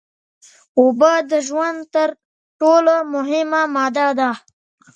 اوبه 0.79 1.11
د 1.31 1.33
ژوند 1.47 1.79
تر 1.93 2.09
ټول 2.59 2.85
مهمه 3.13 3.61
ماده 3.75 4.07
ده 4.19 4.31